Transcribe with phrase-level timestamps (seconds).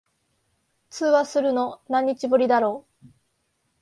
[0.89, 2.87] 通話するの、何日ぶりだろ。